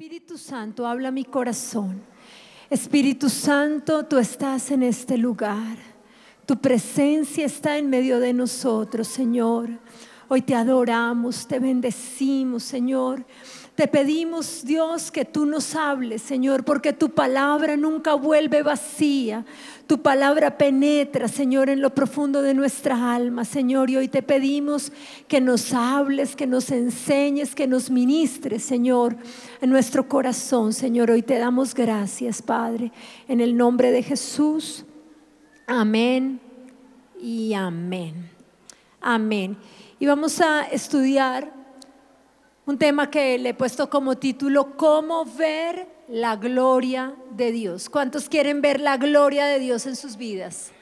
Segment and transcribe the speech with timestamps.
[0.00, 2.00] Espíritu Santo, habla mi corazón.
[2.70, 5.76] Espíritu Santo, tú estás en este lugar.
[6.46, 9.68] Tu presencia está en medio de nosotros, Señor.
[10.32, 13.24] Hoy te adoramos, te bendecimos, Señor.
[13.74, 19.44] Te pedimos, Dios, que tú nos hables, Señor, porque tu palabra nunca vuelve vacía.
[19.88, 23.90] Tu palabra penetra, Señor, en lo profundo de nuestra alma, Señor.
[23.90, 24.92] Y hoy te pedimos
[25.26, 29.16] que nos hables, que nos enseñes, que nos ministres, Señor,
[29.60, 31.10] en nuestro corazón, Señor.
[31.10, 32.92] Hoy te damos gracias, Padre,
[33.26, 34.84] en el nombre de Jesús.
[35.66, 36.38] Amén
[37.20, 38.30] y amén.
[39.00, 39.56] Amén.
[40.00, 41.52] Y vamos a estudiar
[42.64, 47.90] un tema que le he puesto como título, ¿cómo ver la gloria de Dios?
[47.90, 50.72] ¿Cuántos quieren ver la gloria de Dios en sus vidas?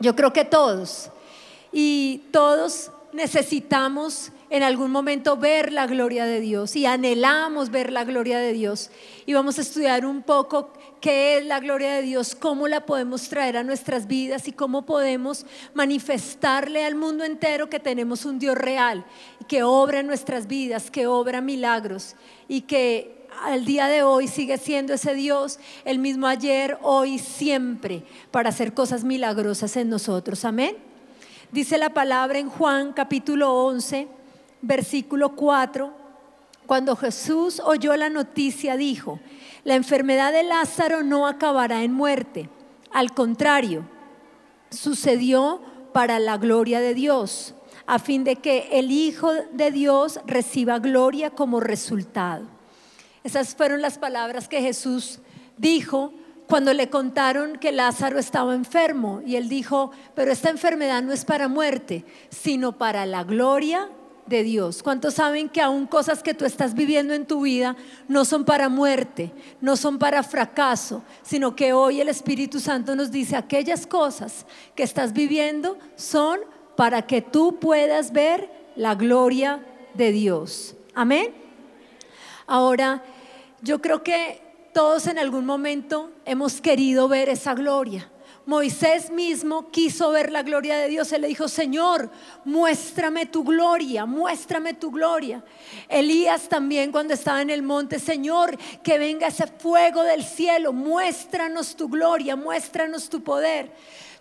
[0.00, 1.08] Yo creo que todos.
[1.72, 8.04] Y todos necesitamos en algún momento ver la gloria de Dios y anhelamos ver la
[8.04, 8.90] gloria de Dios.
[9.24, 13.28] Y vamos a estudiar un poco qué es la gloria de Dios, cómo la podemos
[13.28, 18.56] traer a nuestras vidas y cómo podemos manifestarle al mundo entero que tenemos un Dios
[18.56, 19.04] real,
[19.46, 22.16] que obra en nuestras vidas, que obra milagros
[22.48, 28.02] y que al día de hoy sigue siendo ese Dios el mismo ayer, hoy, siempre,
[28.30, 30.44] para hacer cosas milagrosas en nosotros.
[30.44, 30.93] Amén.
[31.54, 34.08] Dice la palabra en Juan capítulo 11,
[34.60, 35.94] versículo 4,
[36.66, 39.20] cuando Jesús oyó la noticia, dijo,
[39.62, 42.48] la enfermedad de Lázaro no acabará en muerte.
[42.90, 43.84] Al contrario,
[44.68, 45.60] sucedió
[45.92, 47.54] para la gloria de Dios,
[47.86, 52.48] a fin de que el Hijo de Dios reciba gloria como resultado.
[53.22, 55.20] Esas fueron las palabras que Jesús
[55.56, 56.12] dijo
[56.48, 59.22] cuando le contaron que Lázaro estaba enfermo.
[59.24, 63.88] Y él dijo, pero esta enfermedad no es para muerte, sino para la gloria
[64.26, 64.82] de Dios.
[64.82, 67.76] ¿Cuántos saben que aún cosas que tú estás viviendo en tu vida
[68.08, 73.10] no son para muerte, no son para fracaso, sino que hoy el Espíritu Santo nos
[73.10, 76.40] dice aquellas cosas que estás viviendo son
[76.76, 80.74] para que tú puedas ver la gloria de Dios.
[80.94, 81.34] Amén.
[82.46, 83.02] Ahora,
[83.62, 84.43] yo creo que
[84.74, 88.10] todos en algún momento hemos querido ver esa gloria.
[88.46, 91.12] Moisés mismo quiso ver la gloria de Dios.
[91.12, 92.10] Él le dijo, Señor,
[92.44, 95.42] muéstrame tu gloria, muéstrame tu gloria.
[95.88, 101.74] Elías también cuando estaba en el monte, Señor, que venga ese fuego del cielo, muéstranos
[101.74, 103.72] tu gloria, muéstranos tu poder.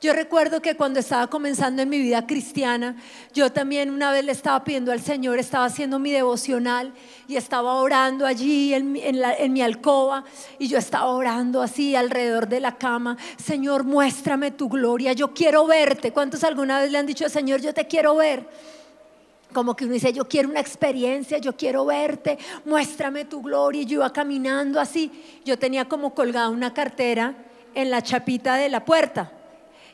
[0.03, 2.97] Yo recuerdo que cuando estaba comenzando en mi vida cristiana,
[3.34, 6.94] yo también una vez le estaba pidiendo al Señor, estaba haciendo mi devocional
[7.25, 10.25] y estaba orando allí en, en mi alcoba
[10.59, 14.12] y yo estaba orando así alrededor de la cama, Señor, muéstrame
[14.57, 16.12] tu gloria, yo quiero verte.
[16.12, 18.47] ¿Cuántos alguna vez le han dicho, Señor, yo te quiero ver?
[19.53, 23.84] como que uno dice, yo quiero una experiencia, yo quiero verte, muéstrame tu gloria.
[23.84, 25.12] Y yo iba caminando así.
[25.46, 27.35] Yo tenía como colgada una cartera
[27.73, 29.31] en la chapita de la puerta.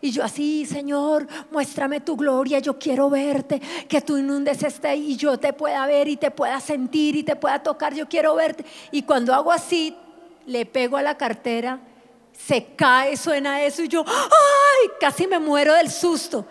[0.02, 5.18] Y yo así, Señor, muéstrame tu gloria, yo quiero verte, que tú inundes este y
[5.18, 8.64] yo te pueda ver y te pueda sentir y te pueda tocar, yo quiero verte.
[8.92, 9.94] Y cuando hago así,
[10.46, 11.80] le pego a la cartera,
[12.46, 16.46] se cae, suena eso y yo, ay, casi me muero del susto.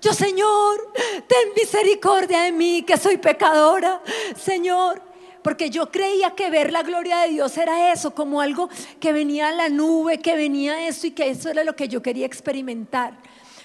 [0.00, 0.92] Yo, Señor,
[1.26, 4.02] ten misericordia de mí, que soy pecadora.
[4.36, 5.02] Señor,
[5.42, 8.68] porque yo creía que ver la gloria de Dios era eso, como algo
[9.00, 12.02] que venía a la nube, que venía eso y que eso era lo que yo
[12.02, 13.18] quería experimentar.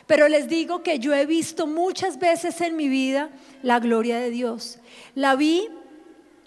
[0.08, 3.30] Pero les digo que yo he visto muchas veces en mi vida
[3.62, 4.80] la gloria de Dios.
[5.16, 5.68] La vi,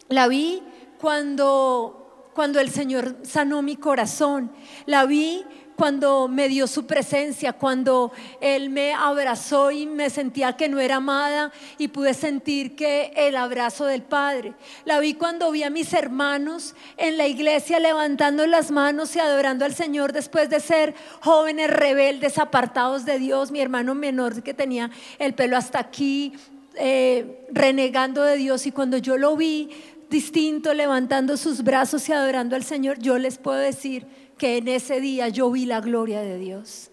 [0.09, 0.63] la vi
[1.01, 2.00] cuando,
[2.35, 4.51] cuando el Señor sanó mi corazón.
[4.87, 5.45] La vi
[5.81, 10.97] cuando me dio su presencia, cuando Él me abrazó y me sentía que no era
[10.97, 14.53] amada y pude sentir que el abrazo del Padre.
[14.85, 19.65] La vi cuando vi a mis hermanos en la iglesia levantando las manos y adorando
[19.65, 23.51] al Señor después de ser jóvenes rebeldes, apartados de Dios.
[23.51, 26.35] Mi hermano menor que tenía el pelo hasta aquí,
[26.75, 29.71] eh, renegando de Dios y cuando yo lo vi
[30.11, 34.07] distinto, levantando sus brazos y adorando al Señor, yo les puedo decir
[34.37, 36.91] que en ese día yo vi la gloria de Dios.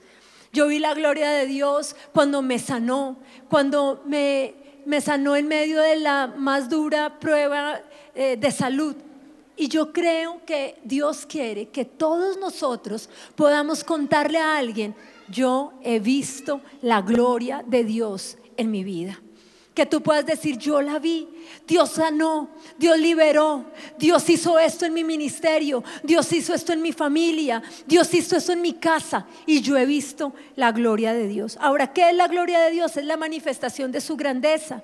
[0.53, 3.17] Yo vi la gloria de Dios cuando me sanó,
[3.49, 4.53] cuando me,
[4.85, 7.81] me sanó en medio de la más dura prueba
[8.15, 8.95] eh, de salud.
[9.55, 14.95] Y yo creo que Dios quiere que todos nosotros podamos contarle a alguien,
[15.29, 19.19] yo he visto la gloria de Dios en mi vida
[19.77, 21.27] que tú puedas decir, yo la vi,
[21.67, 23.63] Dios sanó, Dios liberó,
[23.99, 28.53] Dios hizo esto en mi ministerio, Dios hizo esto en mi familia, Dios hizo esto
[28.53, 31.59] en mi casa y yo he visto la gloria de Dios.
[31.61, 32.97] Ahora, ¿qué es la gloria de Dios?
[32.97, 34.81] Es la manifestación de su grandeza.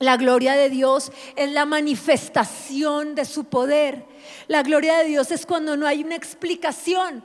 [0.00, 4.06] La gloria de Dios es la manifestación de su poder.
[4.48, 7.22] La gloria de Dios es cuando no hay una explicación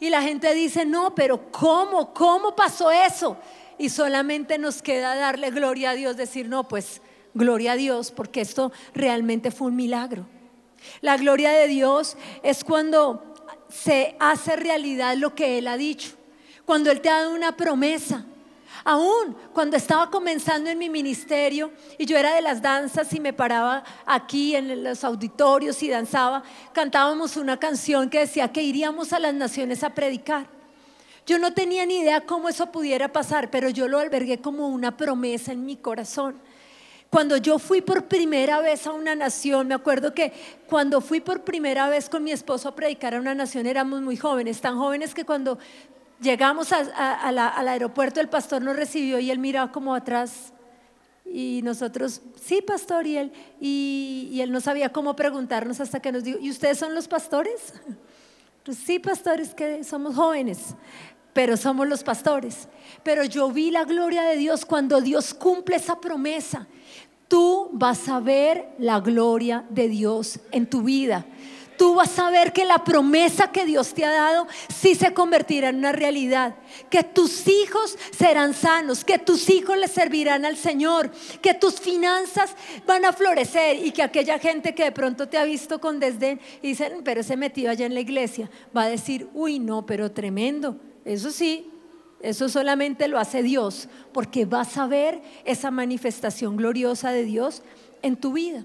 [0.00, 2.14] y la gente dice, no, pero ¿cómo?
[2.14, 3.36] ¿Cómo pasó eso?
[3.78, 7.00] Y solamente nos queda darle gloria a Dios, decir, no, pues
[7.34, 10.26] gloria a Dios, porque esto realmente fue un milagro.
[11.00, 13.34] La gloria de Dios es cuando
[13.68, 16.10] se hace realidad lo que Él ha dicho,
[16.64, 18.24] cuando Él te ha dado una promesa.
[18.84, 23.32] Aún cuando estaba comenzando en mi ministerio y yo era de las danzas y me
[23.32, 29.18] paraba aquí en los auditorios y danzaba, cantábamos una canción que decía que iríamos a
[29.18, 30.55] las naciones a predicar.
[31.26, 34.96] Yo no tenía ni idea cómo eso pudiera pasar, pero yo lo albergué como una
[34.96, 36.36] promesa en mi corazón.
[37.10, 40.32] Cuando yo fui por primera vez a una nación, me acuerdo que
[40.68, 44.16] cuando fui por primera vez con mi esposo a predicar a una nación éramos muy
[44.16, 45.58] jóvenes, tan jóvenes que cuando
[46.20, 50.52] Llegamos al aeropuerto, el pastor nos recibió y él miraba como atrás
[51.26, 56.24] y nosotros, sí, pastor, y él, y, él no sabía cómo preguntarnos hasta que nos
[56.24, 57.74] dijo, ¿y ustedes son los pastores?
[58.72, 60.74] Sí, pastores, que somos jóvenes,
[61.32, 62.68] pero somos los pastores.
[63.02, 66.66] Pero yo vi la gloria de Dios cuando Dios cumple esa promesa.
[67.28, 71.26] Tú vas a ver la gloria de Dios en tu vida
[71.76, 75.68] tú vas a ver que la promesa que Dios te ha dado sí se convertirá
[75.68, 76.54] en una realidad.
[76.90, 82.54] Que tus hijos serán sanos, que tus hijos le servirán al Señor, que tus finanzas
[82.86, 86.40] van a florecer y que aquella gente que de pronto te ha visto con desdén
[86.62, 90.10] y dicen, pero ese metido allá en la iglesia, va a decir, uy, no, pero
[90.10, 90.76] tremendo.
[91.04, 91.70] Eso sí,
[92.20, 97.62] eso solamente lo hace Dios, porque vas a ver esa manifestación gloriosa de Dios
[98.02, 98.64] en tu vida.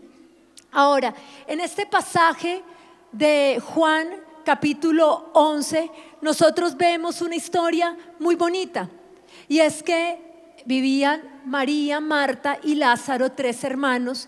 [0.72, 1.14] Ahora,
[1.48, 2.64] en este pasaje
[3.12, 4.08] de Juan
[4.44, 5.92] capítulo 11,
[6.22, 8.90] nosotros vemos una historia muy bonita.
[9.48, 10.20] Y es que
[10.66, 14.28] vivían María, Marta y Lázaro, tres hermanos,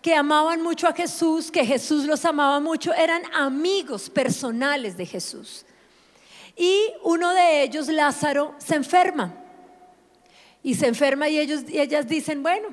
[0.00, 5.64] que amaban mucho a Jesús, que Jesús los amaba mucho, eran amigos personales de Jesús.
[6.56, 9.34] Y uno de ellos, Lázaro, se enferma.
[10.62, 12.68] Y se enferma y ellos, y ellas dicen, bueno,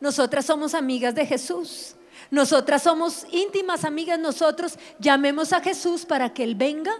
[0.00, 1.96] nosotras somos amigas de Jesús.
[2.30, 6.92] Nosotras somos íntimas amigas, nosotros llamemos a Jesús para que Él venga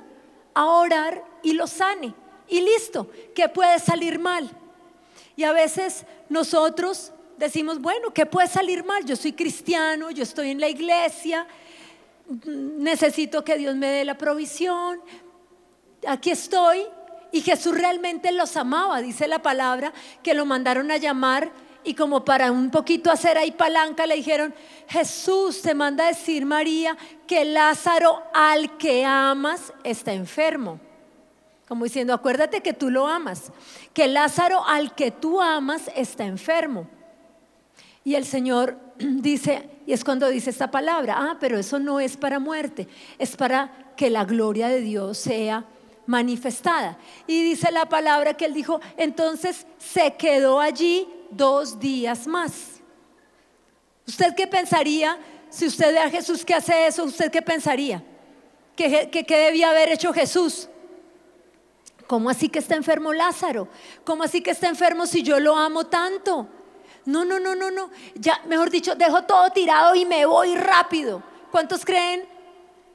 [0.54, 2.14] a orar y lo sane.
[2.48, 4.50] Y listo, ¿qué puede salir mal?
[5.36, 9.04] Y a veces nosotros decimos, bueno, ¿qué puede salir mal?
[9.04, 11.46] Yo soy cristiano, yo estoy en la iglesia,
[12.54, 15.00] necesito que Dios me dé la provisión,
[16.06, 16.86] aquí estoy.
[17.32, 19.92] Y Jesús realmente los amaba, dice la palabra,
[20.22, 21.50] que lo mandaron a llamar
[21.86, 24.52] y como para un poquito hacer ahí palanca le dijeron,
[24.88, 26.96] Jesús te manda a decir María
[27.28, 30.80] que Lázaro al que amas está enfermo.
[31.68, 33.52] Como diciendo, acuérdate que tú lo amas,
[33.94, 36.88] que Lázaro al que tú amas está enfermo.
[38.02, 42.16] Y el Señor dice, y es cuando dice esta palabra, ah, pero eso no es
[42.16, 45.64] para muerte, es para que la gloria de Dios sea
[46.06, 46.96] manifestada.
[47.26, 52.80] Y dice la palabra que él dijo, entonces se quedó allí dos días más.
[54.06, 55.18] ¿Usted qué pensaría
[55.50, 57.04] si usted ve a Jesús que hace eso?
[57.04, 58.02] ¿Usted qué pensaría?
[58.76, 60.68] ¿Qué, qué, debía haber hecho Jesús?
[62.06, 63.68] ¿Cómo así que está enfermo Lázaro?
[64.04, 66.46] ¿Cómo así que está enfermo si yo lo amo tanto?
[67.04, 67.90] No, no, no, no, no.
[68.14, 71.22] Ya, mejor dicho, dejo todo tirado y me voy rápido.
[71.50, 72.24] ¿Cuántos creen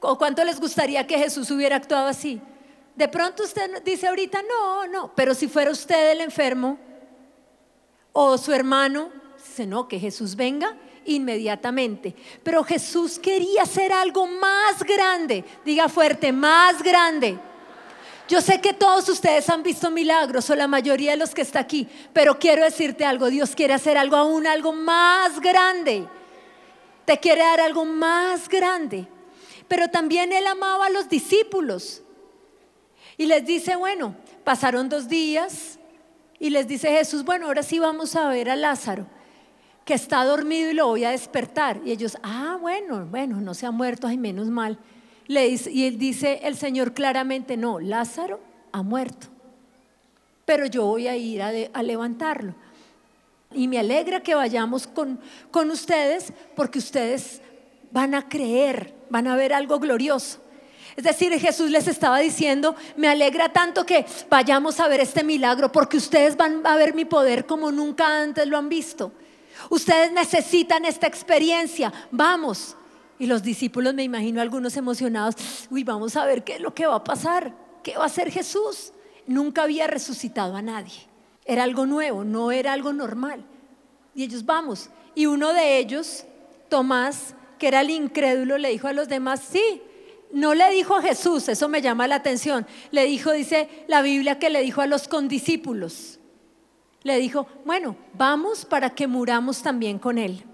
[0.00, 2.40] o cuánto les gustaría que Jesús hubiera actuado así?
[2.94, 6.78] De pronto usted dice ahorita, no, no, pero si fuera usted el enfermo,
[8.12, 12.14] o su hermano dice, no, que Jesús venga inmediatamente.
[12.42, 15.44] Pero Jesús quería hacer algo más grande.
[15.64, 17.38] Diga fuerte, más grande.
[18.28, 21.58] Yo sé que todos ustedes han visto milagros o la mayoría de los que está
[21.58, 26.06] aquí, pero quiero decirte algo, Dios quiere hacer algo aún, algo más grande.
[27.04, 29.08] Te quiere dar algo más grande.
[29.66, 32.02] Pero también Él amaba a los discípulos.
[33.16, 34.14] Y les dice, bueno,
[34.44, 35.78] pasaron dos días,
[36.42, 39.06] y les dice Jesús, bueno, ahora sí vamos a ver a Lázaro,
[39.84, 41.80] que está dormido y lo voy a despertar.
[41.84, 44.76] Y ellos, ah, bueno, bueno, no se ha muerto, ay, menos mal.
[45.28, 48.40] Y él dice el Señor claramente, no, Lázaro
[48.72, 49.28] ha muerto,
[50.44, 52.56] pero yo voy a ir a, a levantarlo.
[53.52, 55.20] Y me alegra que vayamos con,
[55.52, 57.40] con ustedes porque ustedes
[57.92, 60.40] van a creer, van a ver algo glorioso.
[60.96, 65.72] Es decir, Jesús les estaba diciendo, me alegra tanto que vayamos a ver este milagro
[65.72, 69.12] porque ustedes van a ver mi poder como nunca antes lo han visto.
[69.70, 72.76] Ustedes necesitan esta experiencia, vamos.
[73.18, 75.36] Y los discípulos, me imagino algunos emocionados,
[75.70, 78.30] uy, vamos a ver qué es lo que va a pasar, qué va a hacer
[78.30, 78.92] Jesús.
[79.26, 81.06] Nunca había resucitado a nadie.
[81.44, 83.44] Era algo nuevo, no era algo normal.
[84.14, 84.90] Y ellos, vamos.
[85.14, 86.24] y uno de ellos,
[86.68, 89.82] Tomás, que era el incrédulo, le dijo a los demás, sí,
[90.32, 94.38] no le dijo a Jesús, eso me llama la atención, le dijo, dice la Biblia
[94.38, 96.18] que le dijo a los condiscípulos,
[97.02, 100.44] le dijo, bueno, vamos para que muramos también con él.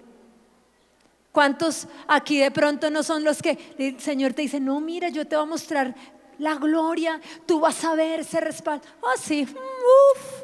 [1.31, 5.27] ¿Cuántos aquí de pronto no son los que el Señor te dice, no, mira, yo
[5.27, 5.95] te voy a mostrar
[6.39, 8.87] la gloria, tú vas a ver ese respaldo?
[9.03, 10.43] Ah, sí, uff.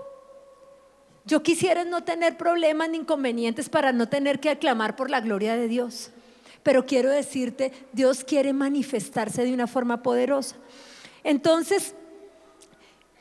[1.25, 5.57] Yo quisiera no tener problemas ni inconvenientes para no tener que aclamar por la gloria
[5.57, 6.11] de Dios.
[6.65, 10.57] Pero quiero decirte, Dios quiere manifestarse de una forma poderosa.
[11.23, 11.95] Entonces,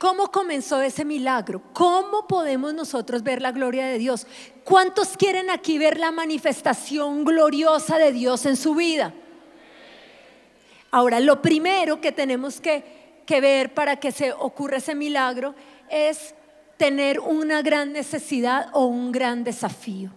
[0.04, 1.62] ¿Cómo comenzó ese milagro?
[1.72, 4.26] ¿Cómo podemos nosotros ver la gloria de Dios?
[4.62, 9.14] ¿Cuántos quieren aquí ver la manifestación gloriosa de Dios en su vida?
[10.90, 15.54] Ahora, lo primero que tenemos que, que ver para que se ocurra ese milagro
[15.88, 16.34] es
[16.76, 20.10] tener una gran necesidad o un gran desafío.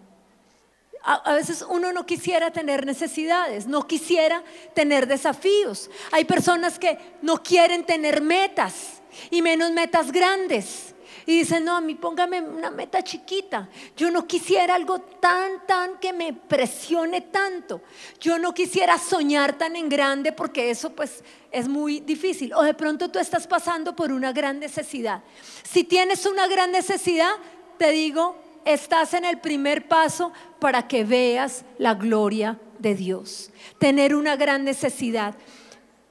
[1.09, 5.89] A, veces uno no quisiera tener necesidades, no quisiera tener desafíos.
[6.11, 10.93] Hay personas que no quieren tener metas y menos metas grandes.
[11.25, 13.69] Y dicen, no, a mí póngame una meta chiquita.
[13.95, 17.81] Yo no quisiera algo tan, tan que me presione tanto.
[18.19, 22.53] Yo no quisiera soñar tan en grande porque eso pues es muy difícil.
[22.53, 25.23] O de pronto tú estás pasando por una gran necesidad.
[25.63, 27.31] Si tienes una gran necesidad,
[27.77, 28.35] te digo,
[28.65, 33.51] estás en el primer paso para que veas la gloria de Dios.
[33.79, 35.35] Tener una gran necesidad.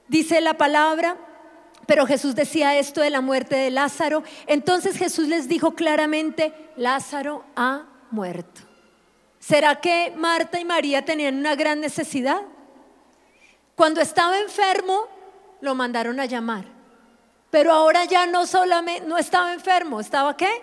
[0.08, 1.16] Dice la palabra
[1.86, 4.24] pero Jesús decía esto de la muerte de Lázaro.
[4.46, 8.62] Entonces Jesús les dijo claramente, Lázaro ha muerto.
[9.38, 12.42] ¿Será que Marta y María tenían una gran necesidad?
[13.76, 15.06] Cuando estaba enfermo,
[15.60, 16.64] lo mandaron a llamar.
[17.50, 20.62] Pero ahora ya no solamente no estaba enfermo, estaba qué?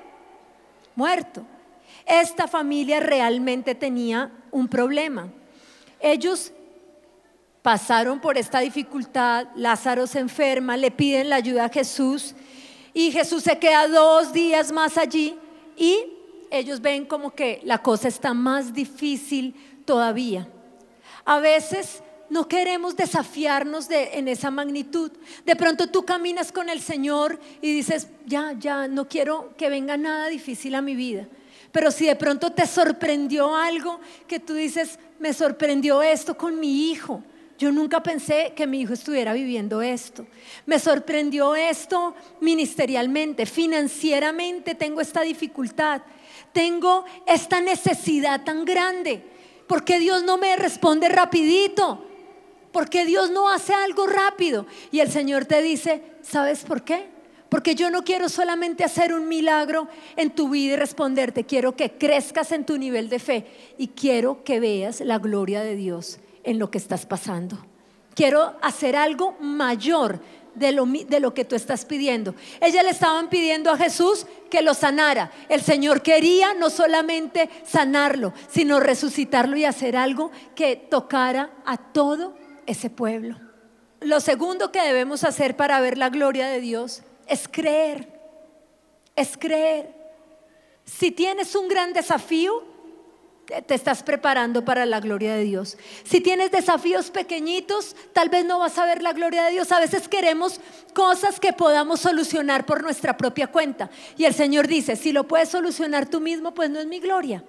[0.95, 1.45] Muerto.
[2.05, 5.29] Esta familia realmente tenía un problema.
[5.99, 6.51] Ellos
[7.61, 12.35] pasaron por esta dificultad, Lázaro se enferma, le piden la ayuda a Jesús
[12.93, 15.35] y Jesús se queda dos días más allí
[15.77, 15.97] y
[16.51, 19.55] ellos ven como que la cosa está más difícil
[19.85, 20.47] todavía.
[21.25, 25.11] A veces no queremos desafiarnos de, en esa magnitud.
[25.45, 29.97] De pronto tú caminas con el Señor y dices, ya, ya, no quiero que venga
[29.97, 31.27] nada difícil a mi vida.
[31.73, 36.91] Pero si de pronto te sorprendió algo que tú dices, me sorprendió esto con mi
[36.91, 37.23] hijo,
[37.57, 40.27] yo nunca pensé que mi hijo estuviera viviendo esto.
[40.67, 46.03] Me sorprendió esto ministerialmente, financieramente tengo esta dificultad,
[46.51, 49.23] tengo esta necesidad tan grande.
[49.65, 52.05] ¿Por qué Dios no me responde rapidito?
[52.71, 54.67] ¿Por qué Dios no hace algo rápido?
[54.91, 57.12] Y el Señor te dice, ¿sabes por qué?
[57.53, 61.91] Porque yo no quiero solamente hacer un milagro en tu vida y responderte, quiero que
[61.91, 63.45] crezcas en tu nivel de fe
[63.77, 67.63] y quiero que veas la gloria de Dios en lo que estás pasando.
[68.15, 70.19] Quiero hacer algo mayor
[70.55, 72.33] de lo, de lo, que tú estás pidiendo.
[72.59, 75.31] Ella le estaban pidiendo a Jesús que lo sanara.
[75.47, 82.33] El Señor quería no solamente sanarlo, sino resucitarlo y hacer algo que tocara a todo
[82.65, 83.37] ese pueblo.
[84.01, 88.07] Lo segundo que debemos hacer para ver la gloria de Dios es creer.
[89.15, 89.93] Es creer.
[90.85, 92.63] Si tienes un gran desafío,
[93.45, 95.77] te estás preparando para la gloria de Dios.
[96.03, 99.71] Si tienes desafíos pequeñitos, tal vez no vas a ver la gloria de Dios.
[99.71, 100.59] A veces queremos
[100.93, 103.89] cosas que podamos solucionar por nuestra propia cuenta.
[104.17, 107.43] Y el Señor dice, si lo puedes solucionar tú mismo, pues no es mi gloria.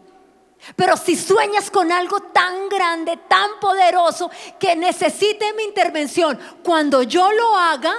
[0.77, 7.31] Pero si sueñas con algo tan grande, tan poderoso, que necesite mi intervención, cuando yo
[7.33, 7.95] lo haga,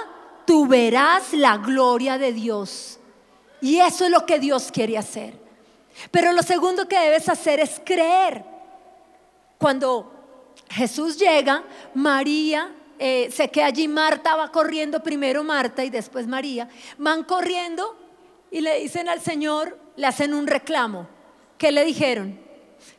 [0.46, 2.98] tú verás la gloria de Dios.
[3.60, 5.34] Y eso es lo que Dios quiere hacer.
[6.10, 8.44] Pero lo segundo que debes hacer es creer.
[9.58, 10.12] Cuando
[10.68, 16.68] Jesús llega, María eh, se queda allí, Marta va corriendo, primero Marta y después María,
[16.98, 17.96] van corriendo
[18.50, 21.08] y le dicen al Señor, le hacen un reclamo.
[21.58, 22.38] ¿Qué le dijeron?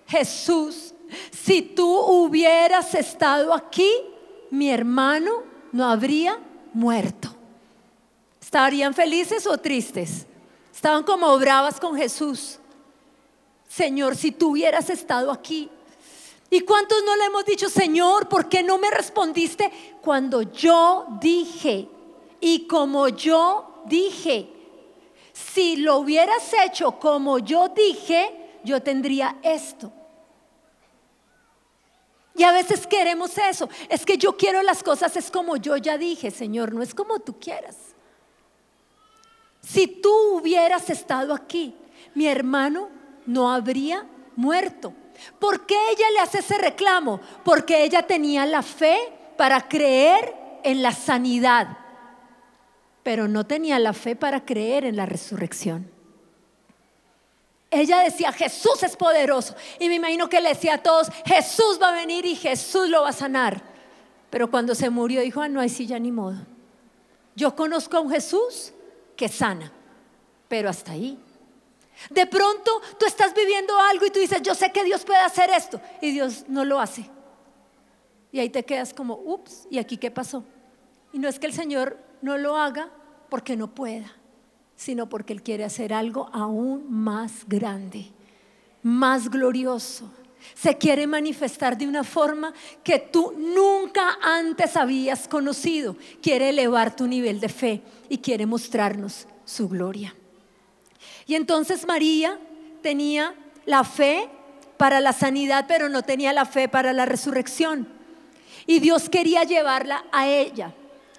[0.08, 0.94] Jesús,
[1.32, 3.92] si tú hubieras estado aquí,
[4.50, 6.40] mi hermano no habría
[6.74, 7.37] muerto.
[8.48, 10.26] ¿Estarían felices o tristes?
[10.74, 12.60] Estaban como bravas con Jesús.
[13.68, 15.70] Señor, si tú hubieras estado aquí.
[16.50, 19.70] ¿Y cuántos no le hemos dicho, Señor, ¿por qué no me respondiste
[20.02, 21.90] cuando yo dije?
[22.40, 24.48] Y como yo dije,
[25.34, 28.32] si lo hubieras hecho como yo dije,
[28.64, 29.92] yo tendría esto.
[32.34, 33.68] Y a veces queremos eso.
[33.90, 37.20] Es que yo quiero las cosas, es como yo ya dije, Señor, no es como
[37.20, 37.76] tú quieras.
[39.68, 41.76] Si tú hubieras estado aquí,
[42.16, 42.88] mi hermano
[43.26, 44.08] no habría
[44.38, 44.94] muerto.
[45.40, 47.20] ¿Por qué ella le hace ese reclamo?
[47.44, 48.98] Porque ella tenía la fe
[49.36, 50.34] para creer
[50.64, 51.78] en la sanidad,
[53.04, 55.92] pero no tenía la fe para creer en la resurrección.
[57.70, 59.54] Ella decía, Jesús es poderoso.
[59.82, 63.02] Y me imagino que le decía a todos, Jesús va a venir y Jesús lo
[63.02, 63.62] va a sanar.
[64.30, 66.38] Pero cuando se murió dijo, ah, no hay silla ni modo.
[67.36, 68.72] Yo conozco a un Jesús
[69.18, 69.72] que sana,
[70.48, 71.20] pero hasta ahí.
[72.10, 75.50] De pronto tú estás viviendo algo y tú dices, yo sé que Dios puede hacer
[75.50, 75.82] esto.
[76.02, 77.10] Y Dios no lo hace.
[78.32, 80.44] Y ahí te quedas como, ups, ¿y aquí qué pasó?
[81.12, 82.90] Y no es que el Señor no lo haga
[83.30, 84.14] porque no pueda,
[84.76, 88.12] sino porque Él quiere hacer algo aún más grande,
[88.84, 90.12] más glorioso.
[90.54, 92.54] Se quiere manifestar de una forma
[92.84, 95.96] que tú nunca antes habías conocido.
[96.22, 100.16] Quiere elevar tu nivel de fe y quiere mostrarnos su gloria.
[101.26, 102.40] Y entonces María
[102.82, 104.30] tenía la fe
[104.78, 107.88] para la sanidad, pero no tenía la fe para la resurrección.
[108.66, 110.74] Y Dios quería llevarla a ella,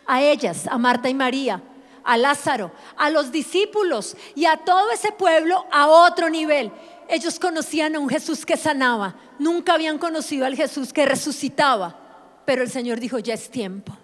[0.06, 1.62] a ellas, a Marta y María,
[2.04, 6.72] a Lázaro, a los discípulos y a todo ese pueblo a otro nivel.
[7.08, 11.98] Ellos conocían a un Jesús que sanaba, nunca habían conocido al Jesús que resucitaba,
[12.44, 13.96] pero el Señor dijo, ya es tiempo,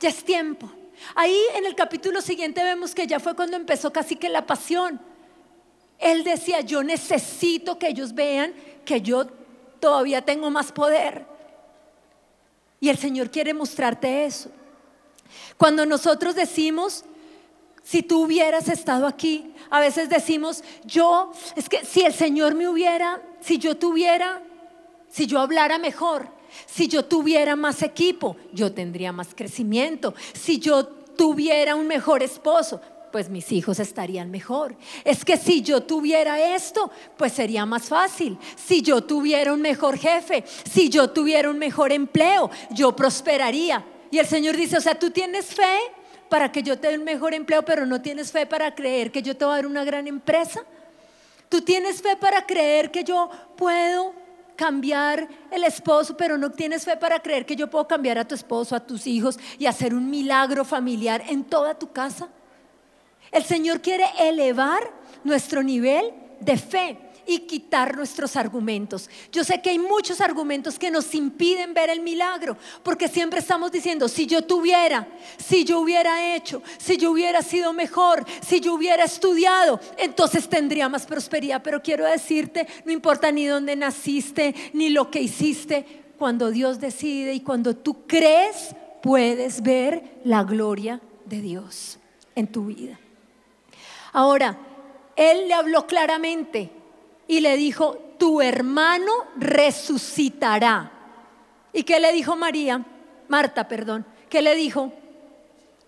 [0.00, 0.70] ya es tiempo.
[1.14, 4.98] Ahí en el capítulo siguiente vemos que ya fue cuando empezó casi que la pasión.
[5.98, 8.54] Él decía, yo necesito que ellos vean
[8.84, 9.26] que yo
[9.78, 11.26] todavía tengo más poder.
[12.80, 14.50] Y el Señor quiere mostrarte eso.
[15.56, 17.04] Cuando nosotros decimos,
[17.86, 22.66] si tú hubieras estado aquí, a veces decimos, yo, es que si el Señor me
[22.66, 24.42] hubiera, si yo tuviera,
[25.08, 26.28] si yo hablara mejor,
[26.66, 30.14] si yo tuviera más equipo, yo tendría más crecimiento.
[30.32, 32.80] Si yo tuviera un mejor esposo,
[33.12, 34.76] pues mis hijos estarían mejor.
[35.04, 38.36] Es que si yo tuviera esto, pues sería más fácil.
[38.56, 43.86] Si yo tuviera un mejor jefe, si yo tuviera un mejor empleo, yo prosperaría.
[44.10, 45.78] Y el Señor dice, o sea, tú tienes fe
[46.28, 49.22] para que yo te dé un mejor empleo, pero no tienes fe para creer que
[49.22, 50.64] yo te voy a dar una gran empresa.
[51.48, 54.14] Tú tienes fe para creer que yo puedo
[54.56, 58.34] cambiar el esposo, pero no tienes fe para creer que yo puedo cambiar a tu
[58.34, 62.28] esposo, a tus hijos y hacer un milagro familiar en toda tu casa.
[63.30, 64.90] El Señor quiere elevar
[65.22, 69.10] nuestro nivel de fe y quitar nuestros argumentos.
[69.32, 73.72] Yo sé que hay muchos argumentos que nos impiden ver el milagro, porque siempre estamos
[73.72, 78.74] diciendo, si yo tuviera, si yo hubiera hecho, si yo hubiera sido mejor, si yo
[78.74, 81.62] hubiera estudiado, entonces tendría más prosperidad.
[81.62, 87.34] Pero quiero decirte, no importa ni dónde naciste, ni lo que hiciste, cuando Dios decide
[87.34, 91.98] y cuando tú crees, puedes ver la gloria de Dios
[92.34, 92.98] en tu vida.
[94.12, 94.58] Ahora,
[95.14, 96.70] Él le habló claramente
[97.28, 100.92] y le dijo, tu hermano resucitará.
[101.72, 102.84] ¿Y qué le dijo María?
[103.28, 104.06] Marta, perdón.
[104.28, 104.92] ¿Qué le dijo?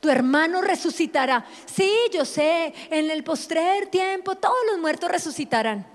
[0.00, 1.44] Tu hermano resucitará.
[1.66, 5.86] Sí, yo sé, en el postrer tiempo todos los muertos resucitarán.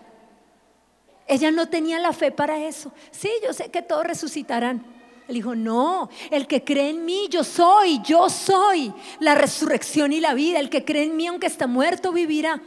[1.27, 2.91] Ella no tenía la fe para eso.
[3.12, 4.86] Sí, yo sé que todos resucitarán.
[5.27, 10.19] Él dijo, no, el que cree en mí, yo soy, yo soy la resurrección y
[10.19, 10.60] la vida.
[10.60, 12.62] El que cree en mí, aunque está muerto, vivirá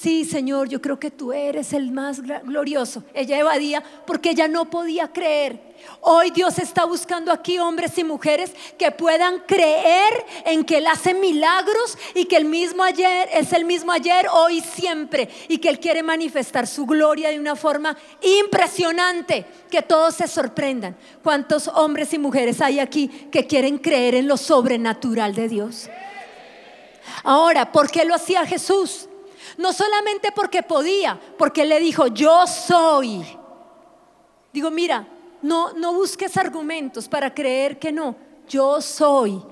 [0.00, 3.04] sí, Señor, yo creo que tú eres el más glorioso.
[3.14, 5.72] Ella evadía porque ella no podía creer.
[6.00, 10.12] Hoy Dios está buscando aquí hombres y mujeres que puedan creer
[10.44, 14.60] en que Él hace milagros y que el mismo ayer es el mismo ayer, hoy,
[14.60, 15.28] siempre.
[15.48, 20.96] Y que Él quiere manifestar su gloria de una forma impresionante, que todos se sorprendan.
[21.22, 25.88] ¿Cuántos hombres y mujeres hay aquí que quieren creer en lo sobrenatural de Dios?
[27.24, 29.08] Ahora, ¿por qué lo hacía Jesús?
[29.58, 33.24] No solamente porque podía, porque le dijo, yo soy.
[34.52, 35.06] Digo, mira,
[35.42, 38.16] no, no busques argumentos para creer que no.
[38.48, 39.42] Yo soy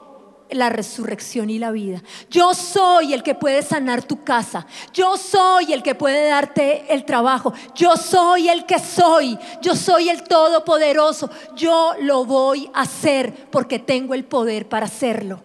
[0.51, 2.03] la resurrección y la vida.
[2.29, 4.67] Yo soy el que puede sanar tu casa.
[4.93, 7.53] Yo soy el que puede darte el trabajo.
[7.75, 9.39] Yo soy el que soy.
[9.63, 11.31] Yo soy el todopoderoso.
[11.55, 15.41] Yo lo voy a hacer porque tengo el poder para hacerlo.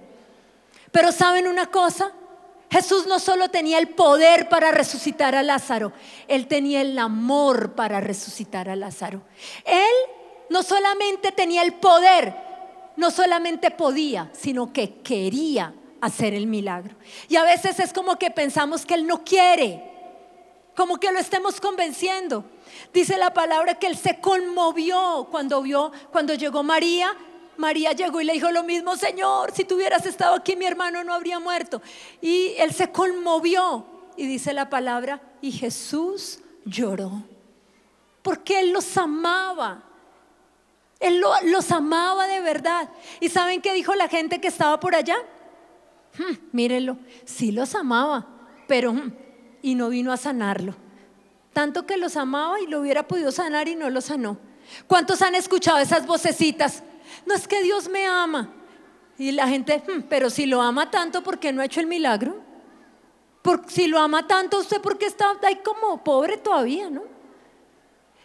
[0.91, 2.11] Pero ¿saben una cosa?
[2.69, 5.93] Jesús no solo tenía el poder para resucitar a Lázaro,
[6.27, 9.21] él tenía el amor para resucitar a Lázaro.
[9.65, 10.11] Él
[10.49, 12.35] no solamente tenía el poder,
[12.97, 16.95] no solamente podía, sino que quería hacer el milagro.
[17.29, 19.83] Y a veces es como que pensamos que él no quiere,
[20.75, 22.45] como que lo estemos convenciendo.
[22.93, 27.15] Dice la palabra que él se conmovió cuando vio, cuando llegó María
[27.57, 31.03] María llegó y le dijo lo mismo, Señor, si tú hubieras estado aquí mi hermano
[31.03, 31.81] no habría muerto.
[32.21, 33.85] Y él se conmovió
[34.17, 37.23] y dice la palabra, y Jesús lloró.
[38.21, 39.83] porque Él los amaba.
[40.99, 42.89] Él los amaba de verdad.
[43.19, 45.15] ¿Y saben qué dijo la gente que estaba por allá?
[46.17, 48.25] Hmm, mírenlo, sí los amaba,
[48.67, 49.13] pero hmm,
[49.61, 50.75] y no vino a sanarlo.
[51.53, 54.37] Tanto que los amaba y lo hubiera podido sanar y no lo sanó.
[54.87, 56.83] ¿Cuántos han escuchado esas vocecitas?
[57.25, 58.53] No es que Dios me ama.
[59.17, 61.87] Y la gente, hmm, pero si lo ama tanto, ¿por qué no ha hecho el
[61.87, 62.43] milagro?
[63.41, 67.15] Por, si lo ama tanto, ¿usted por qué está ahí como pobre todavía, no?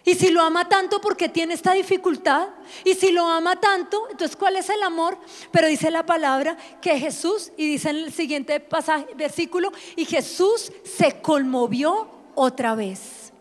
[0.05, 2.49] Y si lo ama tanto, ¿por qué tiene esta dificultad?
[2.85, 5.19] Y si lo ama tanto, entonces ¿cuál es el amor?
[5.53, 10.73] Pero dice la palabra que Jesús, y dice en el siguiente pasaje, versículo, y Jesús
[10.85, 13.33] se conmovió otra vez.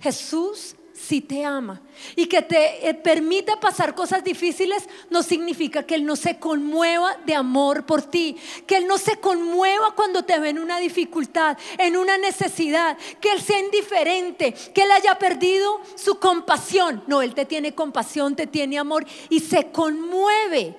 [0.00, 1.82] Jesús si te ama.
[2.14, 7.16] Y que te eh, permita pasar cosas difíciles no significa que Él no se conmueva
[7.26, 8.36] de amor por ti.
[8.66, 12.96] Que Él no se conmueva cuando te ve en una dificultad, en una necesidad.
[13.20, 17.04] Que Él sea indiferente, que Él haya perdido su compasión.
[17.06, 20.76] No, Él te tiene compasión, te tiene amor y se conmueve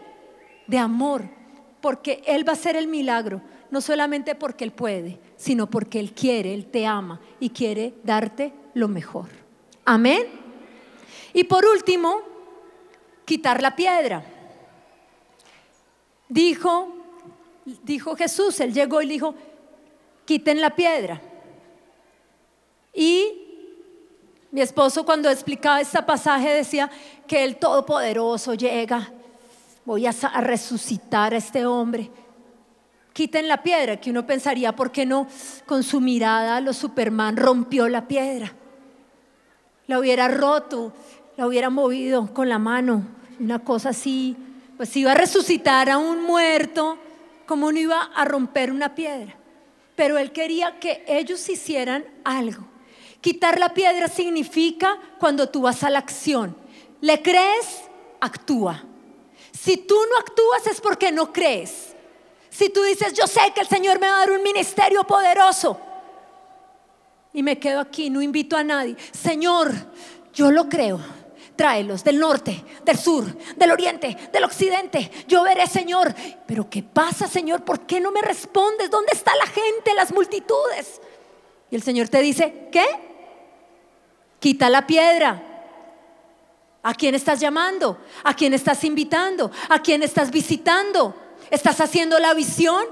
[0.66, 1.30] de amor.
[1.80, 3.42] Porque Él va a hacer el milagro.
[3.70, 8.54] No solamente porque Él puede, sino porque Él quiere, Él te ama y quiere darte
[8.74, 9.47] lo mejor.
[9.90, 10.28] Amén.
[11.32, 12.22] Y por último,
[13.24, 14.22] quitar la piedra.
[16.28, 16.94] Dijo,
[17.84, 19.34] dijo Jesús, él llegó y dijo,
[20.26, 21.22] quiten la piedra.
[22.94, 23.32] Y
[24.52, 26.92] mi esposo cuando explicaba este pasaje decía
[27.26, 29.10] que el Todopoderoso llega,
[29.86, 32.12] voy a resucitar a este hombre.
[33.14, 35.28] Quiten la piedra, que uno pensaría, ¿por qué no
[35.66, 38.54] con su mirada los Superman rompió la piedra?
[39.88, 40.94] La hubiera roto,
[41.38, 43.04] la hubiera movido con la mano,
[43.40, 44.36] una cosa así,
[44.76, 46.98] pues iba a resucitar a un muerto,
[47.46, 49.36] como no iba a romper una piedra.
[49.96, 52.64] Pero él quería que ellos hicieran algo.
[53.22, 56.56] Quitar la piedra significa cuando tú vas a la acción.
[57.02, 57.82] ¿Le crees?
[58.20, 58.84] Actúa.
[59.52, 61.96] Si tú no actúas es porque no crees.
[62.50, 65.80] Si tú dices, yo sé que el Señor me va a dar un ministerio poderoso,
[67.38, 68.96] y me quedo aquí, no invito a nadie.
[69.12, 69.72] Señor,
[70.34, 71.00] yo lo creo.
[71.56, 75.12] Tráelos del norte, del sur, del oriente, del occidente.
[75.28, 76.16] Yo veré, Señor.
[76.48, 77.64] Pero ¿qué pasa, Señor?
[77.64, 78.90] ¿Por qué no me respondes?
[78.90, 81.00] ¿Dónde está la gente, las multitudes?
[81.70, 82.88] Y el Señor te dice, ¿qué?
[84.40, 85.70] Quita la piedra.
[86.82, 88.00] ¿A quién estás llamando?
[88.24, 89.52] ¿A quién estás invitando?
[89.70, 91.16] ¿A quién estás visitando?
[91.52, 92.84] ¿Estás haciendo la visión?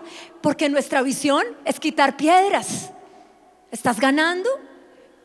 [0.41, 2.91] Porque nuestra visión es quitar piedras.
[3.75, 4.49] ¿Estás ganando?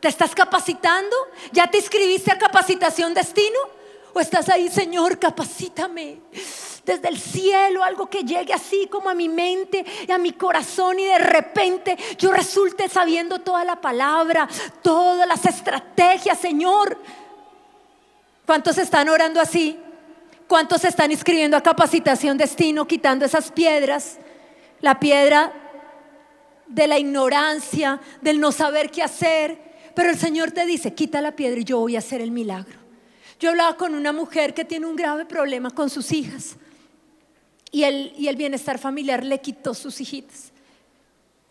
[0.00, 1.14] ¿Te estás capacitando?
[1.52, 3.60] ¿Ya te inscribiste a capacitación destino?
[4.12, 6.18] ¿O estás ahí, Señor, capacítame
[6.84, 10.98] desde el cielo, algo que llegue así como a mi mente y a mi corazón
[10.98, 14.48] y de repente yo resulte sabiendo toda la palabra,
[14.82, 16.98] todas las estrategias, Señor?
[18.46, 19.78] ¿Cuántos están orando así?
[20.48, 24.18] ¿Cuántos están inscribiendo a capacitación destino, quitando esas piedras?
[24.80, 25.52] La piedra
[26.70, 29.59] de la ignorancia, del no saber qué hacer.
[29.94, 32.78] Pero el Señor te dice, quita la piedra y yo voy a hacer el milagro.
[33.38, 36.56] Yo hablaba con una mujer que tiene un grave problema con sus hijas
[37.72, 40.52] y el, y el bienestar familiar le quitó sus hijitas.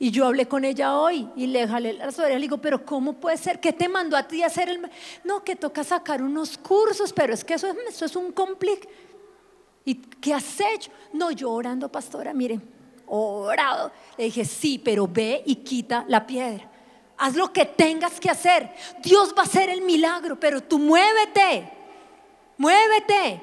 [0.01, 2.39] Y yo hablé con ella hoy y le jalé las orejas.
[2.39, 3.59] Le digo, pero ¿cómo puede ser?
[3.59, 4.89] ¿Qué te mandó a ti a hacer el.?
[5.25, 8.87] No, que toca sacar unos cursos, pero es que eso, eso es un complique.
[9.83, 10.89] ¿Y qué has hecho?
[11.11, 12.61] No, yo orando, pastora, miren,
[13.09, 13.91] orado.
[14.17, 16.69] Le dije, sí, pero ve y quita la piedra.
[17.17, 18.69] Haz lo que tengas que hacer.
[18.99, 21.69] Dios va a hacer el milagro, pero tú muévete.
[22.57, 23.41] Muévete.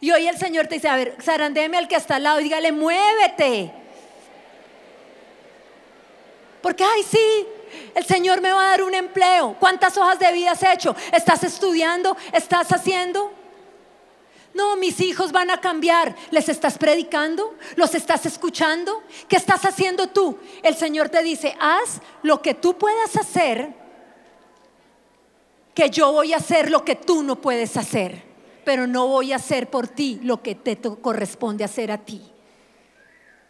[0.00, 2.70] Y hoy el Señor te dice, a ver, zarandéme al que está al lado dígale,
[2.70, 3.72] muévete.
[6.62, 7.46] Porque, ay, sí,
[7.94, 9.56] el Señor me va a dar un empleo.
[9.58, 10.94] ¿Cuántas hojas de vida has hecho?
[11.12, 12.16] ¿Estás estudiando?
[12.32, 13.32] ¿Estás haciendo?
[14.54, 16.14] No, mis hijos van a cambiar.
[16.30, 17.54] ¿Les estás predicando?
[17.76, 19.02] ¿Los estás escuchando?
[19.28, 20.38] ¿Qué estás haciendo tú?
[20.62, 23.72] El Señor te dice, haz lo que tú puedas hacer,
[25.74, 28.22] que yo voy a hacer lo que tú no puedes hacer,
[28.64, 32.22] pero no voy a hacer por ti lo que te corresponde hacer a ti.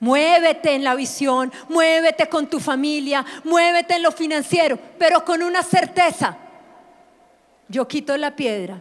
[0.01, 5.63] Muévete en la visión, muévete con tu familia, muévete en lo financiero, pero con una
[5.63, 6.37] certeza.
[7.69, 8.81] Yo quito la piedra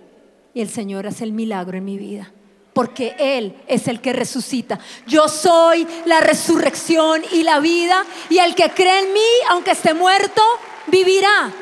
[0.57, 2.31] y el Señor hace el milagro en mi vida.
[2.73, 4.79] Porque Él es el que resucita.
[5.05, 8.03] Yo soy la resurrección y la vida.
[8.27, 10.41] Y el que cree en mí, aunque esté muerto,
[10.87, 11.53] vivirá.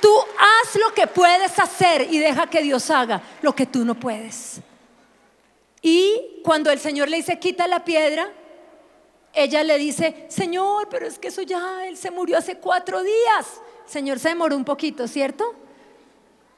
[0.00, 3.98] Tú haz lo que puedes hacer y deja que Dios haga lo que tú no
[3.98, 4.60] puedes.
[5.82, 8.30] Y cuando el Señor le dice, quita la piedra,
[9.34, 13.60] ella le dice, Señor, pero es que eso ya, Él se murió hace cuatro días.
[13.84, 15.56] Señor se demoró un poquito, ¿cierto?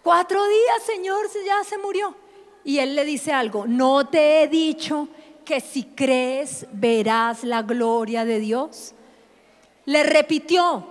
[0.02, 2.14] Cuatro días, Señor, ya se murió.
[2.64, 5.08] Y él le dice algo, no te he dicho
[5.44, 8.94] que si crees verás la gloria de Dios.
[9.84, 10.86] Le repitió.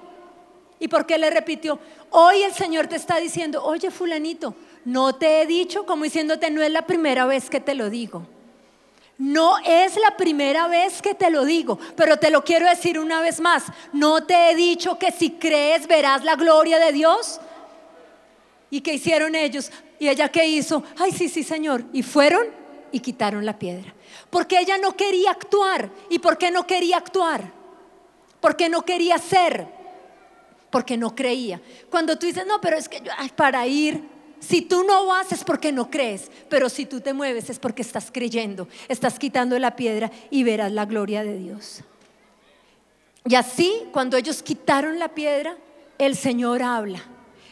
[0.80, 1.80] ¿Y por qué le repitió?
[2.12, 6.62] Hoy el Señor te está diciendo, oye fulanito, no te he dicho, como diciéndote, no
[6.62, 8.26] es la primera vez que te lo digo.
[9.17, 13.19] No es la primera vez que te lo digo, pero te lo quiero decir una
[13.19, 13.63] vez más.
[13.91, 17.41] No te he dicho que si crees verás la gloria de Dios.
[18.69, 19.71] ¿Y qué hicieron ellos?
[19.99, 20.84] ¿Y ella qué hizo?
[20.97, 21.84] Ay, sí, sí, Señor.
[21.91, 22.47] Y fueron
[22.91, 23.93] y quitaron la piedra.
[24.29, 25.89] Porque ella no quería actuar.
[26.10, 27.51] ¿Y por qué no quería actuar?
[28.39, 29.67] Porque no quería ser.
[30.69, 31.62] Porque no creía.
[31.89, 34.03] Cuando tú dices, no, pero es que yo, para ir,
[34.39, 37.82] si tú no vas es porque no crees, pero si tú te mueves es porque
[37.82, 41.82] estás creyendo, estás quitando la piedra y verás la gloria de Dios.
[43.25, 45.58] Y así, cuando ellos quitaron la piedra,
[45.97, 47.03] el Señor habla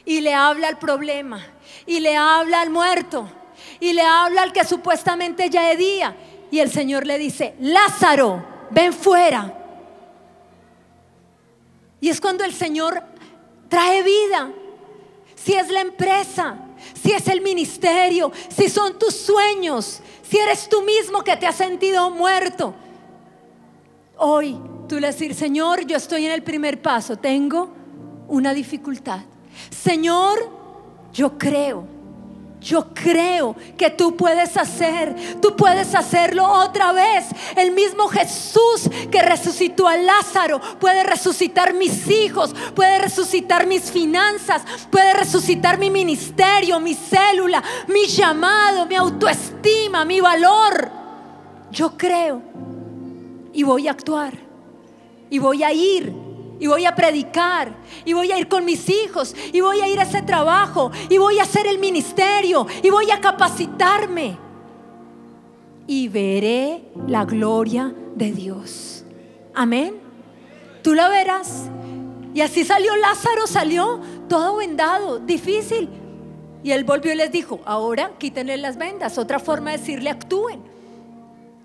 [0.07, 1.45] y le habla al problema
[1.85, 3.29] y le habla al muerto
[3.81, 6.15] y le habla al que supuestamente ya es día
[6.49, 8.41] y el Señor le dice, Lázaro,
[8.71, 9.53] ven fuera.
[11.99, 13.03] Y es cuando el Señor
[13.67, 14.49] trae vida,
[15.35, 16.57] si es la empresa,
[16.93, 21.55] si es el ministerio, si son tus sueños, si eres tú mismo que te has
[21.55, 22.73] sentido muerto.
[24.15, 27.73] Hoy tú le decir, Señor, yo estoy en el primer paso, tengo
[28.29, 29.19] una dificultad.
[29.69, 30.49] Señor,
[31.13, 31.97] yo creo
[32.59, 37.25] yo creo que tú puedes hacer, tú puedes hacerlo otra vez.
[37.55, 44.63] El mismo Jesús que resucitó a Lázaro puede resucitar mis hijos, puede resucitar mis finanzas,
[44.89, 50.91] puede resucitar mi ministerio, mi célula, mi llamado, mi autoestima, mi valor.
[51.71, 52.41] Yo creo
[53.53, 54.33] y voy a actuar
[55.29, 56.26] y voy a ir
[56.59, 59.99] y voy a predicar y voy a ir con mis hijos y voy a ir
[59.99, 64.37] a ese trabajo y voy a hacer el ministerio y voy a capacitarme
[65.87, 69.05] y veré la gloria de Dios.
[69.55, 69.95] Amén.
[70.83, 71.69] Tú la verás.
[72.33, 75.89] Y así salió Lázaro, salió todo vendado, difícil.
[76.63, 79.17] Y él volvió y les dijo, ahora quítenle las vendas.
[79.17, 80.61] Otra forma de decirle, actúen.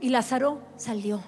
[0.00, 1.20] Y Lázaro salió.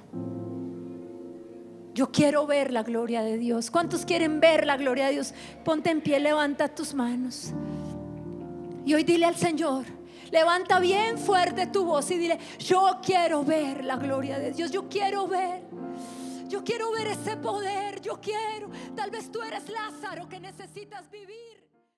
[1.94, 3.70] Yo quiero ver la gloria de Dios.
[3.70, 5.32] ¿Cuántos quieren ver la gloria de Dios?
[5.64, 7.52] Ponte en pie, levanta tus manos.
[8.84, 9.84] Y hoy dile al Señor,
[10.32, 14.72] levanta bien fuerte tu voz y dile, yo quiero ver la gloria de Dios.
[14.72, 15.62] Yo quiero ver.
[16.48, 18.00] Yo quiero ver ese poder.
[18.00, 18.68] Yo quiero.
[18.96, 21.63] Tal vez tú eres Lázaro que necesitas vivir.